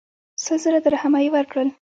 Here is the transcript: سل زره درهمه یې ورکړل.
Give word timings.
سل 0.43 0.57
زره 0.63 0.79
درهمه 0.85 1.19
یې 1.23 1.29
ورکړل. 1.35 1.69